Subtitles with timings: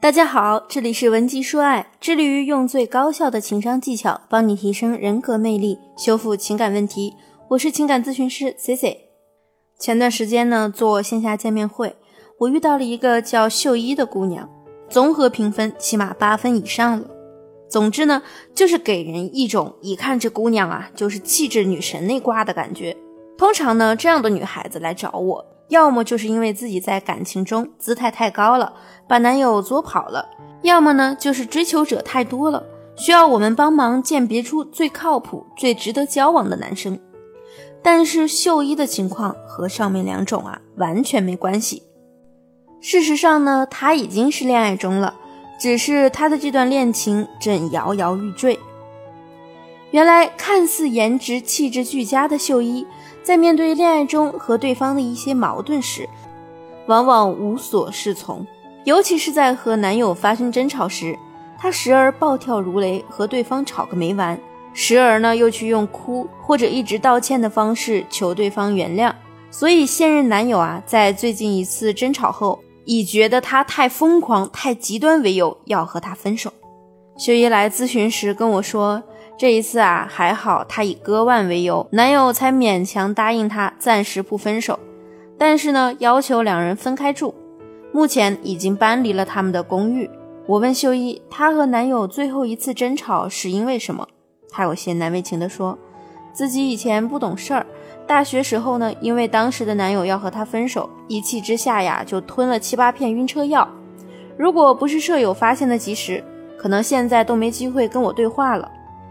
[0.00, 7.16] 大家好，这里是文姬说爱，致力于用最高效的情商技巧帮你提升人格魅力，修复情感问题。
[7.48, 9.08] 我是情感咨询师 C C。
[9.76, 11.96] 前段时间呢，做线下见面会，
[12.38, 14.48] 我遇到了一个叫秀一的姑娘，
[14.88, 17.08] 综合评分起码八分以上了。
[17.68, 18.22] 总之呢，
[18.54, 22.96] 就是给人一种一看这姑娘啊，就是气质女神那挂的感觉。
[23.36, 25.44] 通常呢，这样的女孩子来找我。
[25.68, 28.72] 要么就是因为自己在感情中姿态太高了，
[29.06, 30.24] 把男友作跑了；
[30.62, 32.64] 要么呢，就是追求者太多了，
[32.96, 36.98] 需要我们帮忙鉴别出最靠谱、最值得交往的男生。
[37.82, 41.84] 但是秀一的情况和上面两种啊完全没关系。
[42.80, 45.14] 事实上呢，他已经是恋爱中了，
[45.60, 48.58] 只是他的这段恋情正摇摇欲坠。
[49.90, 52.86] 原来看似颜值气质俱佳的秀一。
[53.22, 56.08] 在面对恋爱中和对方的一些矛盾时，
[56.86, 58.46] 往往无所适从，
[58.84, 61.14] 尤其是在和男友发生争吵时，
[61.58, 64.40] 她时而暴跳如雷和对方吵个没完，
[64.72, 69.12] 时而呢又去用哭或者一直道歉的方式求对方原谅。
[69.50, 76.50] 所以现任男友啊，在最近一次争吵后，以觉得她太疯狂、太极端为由要和她分手。
[77.18, 79.02] 秀一来咨询时跟我说。
[79.38, 84.76] 这一次啊，还好，她以割腕为由，男友才勉强答应她暂时不分手。
[85.38, 87.32] 但是呢，要求两人分开住。
[87.92, 90.10] 目前已经搬离了他们的公寓。
[90.46, 94.08] 我问秀一，她和男友最后一次争吵是因为什么？
[94.50, 95.78] 她有些难为情地说，
[96.32, 97.64] 自己以前不懂事儿，
[98.08, 103.68] 大学时候呢，因为当时的男友要和她分手，一气之下呀，就吞了七八片晕车药。
[104.36, 106.24] 如果不是舍友发现的及时，
[106.58, 108.68] 可能现在都没机会跟我对话了。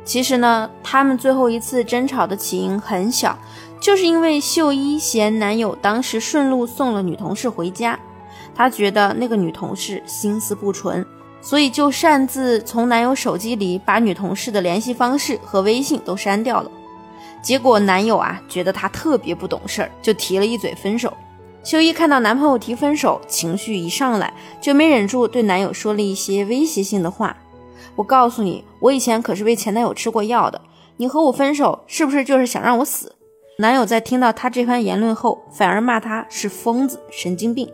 [0.08, 3.38] 其实呢，他们最后一次争吵的起因很小，
[3.81, 8.00] 就是因为秀一嫌男友当时顺路送了女同事回家，
[8.55, 11.05] 她觉得那个女同事心思不纯，
[11.41, 16.72] 所以就擅自从男友手机里把女同事的联系方式和微信都删掉了。
[17.41, 21.13] 结果男友啊觉得她特别不懂事儿，就提了一嘴分手。
[21.66, 27.35] 秀一看到男朋友提分手，情绪一上来就没忍住对男友说了一些威胁性的话。
[27.97, 30.62] 我告诉你，我以前可是为前男友吃过药的。
[30.97, 33.16] 你和我分手，是不是就是想让我死？
[33.58, 37.68] 男友在听到她这番言论后，反而骂她是疯子、神经病。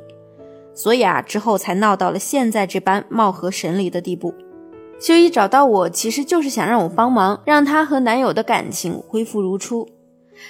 [0.73, 4.33] 所以啊，之后才闹到了现在这般貌合神离的地步。
[4.99, 9.89] 秀一找到我，其实就是想让我帮忙，让她和男友的感情恢复如初。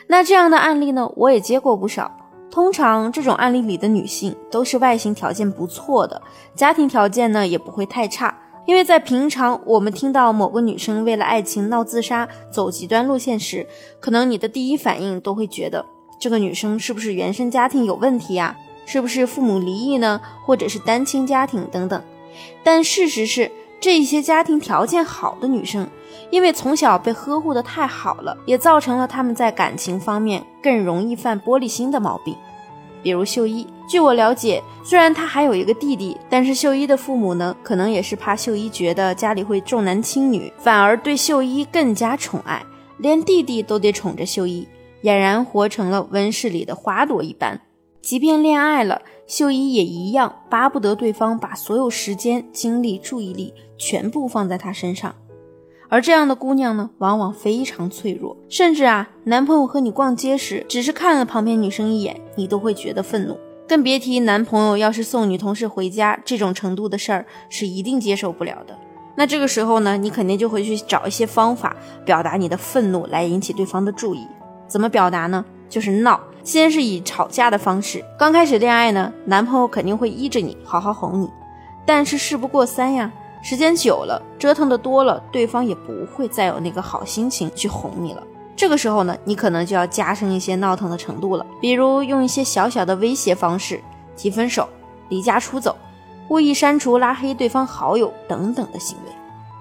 [0.08, 2.12] 那这样的案例呢，我也接过不少。
[2.52, 6.22] 通常这种案例里的女性都是外形条件不错的，
[6.56, 8.33] 家庭条件呢也不会太差。
[8.66, 13.68] 因为在平常，我们听到某个女生为了爱情闹自杀、走极端路线时，
[14.00, 15.86] 可能你的第一反应都会觉得
[16.20, 18.56] 这个女生是不是原生家庭有问题呀？
[18.86, 20.20] 是不是父母离异呢？
[20.46, 22.02] 或者是单亲家庭等等。
[22.64, 25.88] 但事实是，这些家庭条件好的女生，
[26.30, 32.36] 因为从小被呵护的太好了，也造成了她们在感情方面更容易犯玻璃心的毛病。
[33.04, 42.66] 比如秀一，据我了解，虽然他还有一个弟弟，但是秀一的父母呢，可能也是怕秀一觉得家里会重男轻女，反而对秀一更加宠爱，
[42.98, 44.68] 连弟弟都得宠着秀一，
[45.04, 47.60] 俨然活成了温室里的花朵一般。
[48.02, 55.14] 即便恋爱了，秀一也一样巴不得对方把所有时间、精力、注意力全部放在他身上。
[55.94, 63.38] 而这样的姑娘呢，往往非常脆弱，甚至啊，男朋友和你逛街时，只是看了旁边女生一眼，你都会觉得愤怒，
[63.68, 68.76] 更别提男朋友要是送女同事回家这种程度的事儿，是一定接受不了的。
[69.14, 74.28] 那这个时候呢，你肯定就会去找一些方法表达你的愤怒，来引起对方的注意。
[74.68, 75.46] 怎么表达呢？
[75.70, 78.04] 就是闹，先是以吵架的方式。
[78.18, 81.30] 刚开始恋爱呢，男朋友肯定会依着你，好好哄你，
[81.86, 83.14] 但是事不过三呀。
[83.44, 88.24] 时间久了，折腾的多了，对方也不会再有那个好心情去哄你了。
[88.56, 93.82] 这个时候呢，你可能就要加深一些闹腾的程度了，比如用一些小小的威胁方式，
[94.16, 94.70] 提分手、
[95.10, 95.76] 离家出走、
[96.26, 99.12] 故意删除、拉黑对方好友等等的行为。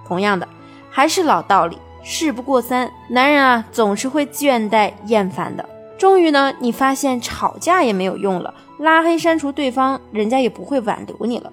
[0.07, 0.47] 同样的，
[0.89, 5.69] 还是老道理，事不过三，男人啊总是会倦怠厌烦的。
[5.99, 11.53] 终于呢，你发现吵架也没有用了，拉黑删除对方，人家也不会挽留你了。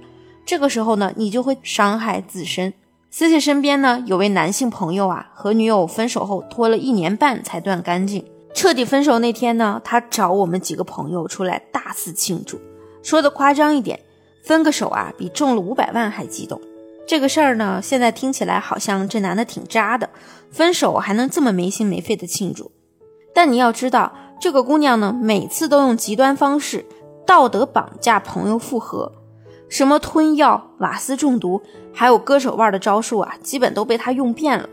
[0.49, 2.73] 这个时候呢，你就会伤害自身。
[3.11, 8.25] 思琪身边呢有位男性朋友啊，和女友分手后拖了一年半才断干净。
[8.55, 12.59] 彻底分手那天呢，他找我们几个朋友出来大肆庆祝，
[13.03, 13.99] 说的夸张一点，
[14.43, 16.59] 分个手啊比中了五百万还激动。
[17.05, 20.09] 这个事儿呢，现在听起来好像这男的挺渣的，
[20.49, 22.71] 分手还能这么没心没肺的庆祝。
[23.35, 24.11] 但你要知道，
[24.41, 26.83] 这个姑娘呢，每次都用极端方式
[27.23, 29.13] 道德绑架朋友复合。
[29.69, 31.61] 什么吞药、瓦斯中毒，
[31.93, 34.67] 还有割手腕的招数啊，基本都被他用遍了。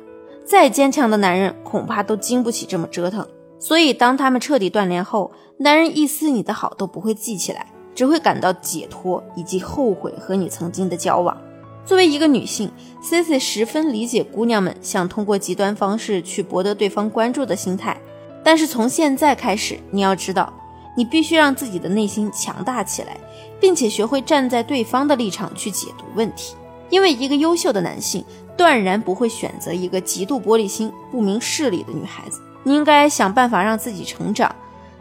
[0.45, 3.27] 再坚强的男人，恐怕都经不起这么折腾。
[3.59, 11.37] 所以，当他们彻底断联后，男人一丝你的好都不会记起来，只会感到解脱以及后悔和你曾经的交往。
[11.85, 12.71] 作为一个女性
[13.03, 18.01] ，Cici 十分理解姑娘们想通过极端方式去博得对方关注的心态。
[18.43, 20.53] 但是从现在开始，你要知道，
[20.97, 23.17] 你必须让自己的内心强大起来，
[23.61, 26.57] 并且学会站在对方的立场去解读问题。
[26.91, 28.25] 因为一个优秀的男性
[28.57, 32.41] 断然不会选择一个极度玻璃心、不明事理的女孩子。
[32.63, 34.53] 你应该想办法让自己成长，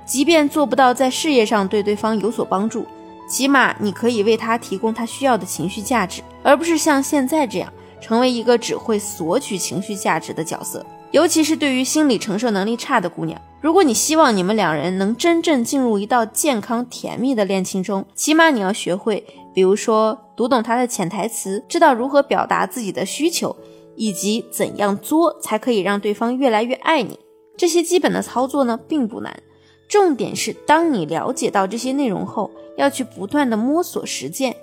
[0.06, 2.86] 即便做不到在事业上对对方有所帮助。
[3.28, 10.86] 起码你可以为他提供他需要的情绪价值，而不是像现在这样成为一个只会索取情绪价值的角色。
[11.16, 23.56] 尤其是对于心理承受能力差的姑娘，如果你希望你们两人能真正进入一道健康甜蜜的恋情中，起码你要学会，比如说读懂他的潜台词，知道如何表达自己的需求，
[23.96, 27.18] 以及怎样作才可以让对方越来越爱你。
[27.56, 29.42] 这些基本的操作呢，并不难。
[29.88, 34.58] 重点是，当你了解到这些内容后，要去不断的摸索实践，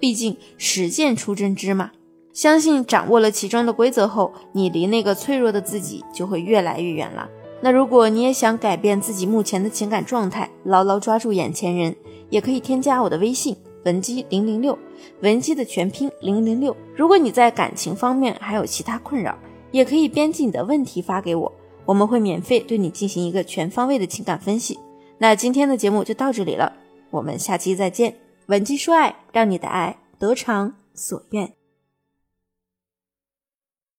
[0.00, 1.90] 毕竟实践出真知嘛。
[2.32, 7.28] 相信掌握了其中的规则后，你离那个脆弱的自己就会越来越远了。
[7.60, 11.94] 那如果你也想改变自己目前的情感状态，牢牢抓住眼前人，
[12.30, 14.76] 也可以添加我的微信文姬零零六，
[15.20, 16.76] 文姬的全拼零零六。
[16.96, 19.36] 如果你在感情方面还有其他困扰，
[19.70, 21.52] 也可以编辑你的问题发给我。
[21.84, 24.78] 我们会免费对你进行一个全方位的情感分析。
[25.18, 26.72] 那今天的节目就到这里了，
[27.10, 28.16] 我们下期再见。
[28.46, 31.61] 文姬说爱，让你的爱得偿所愿。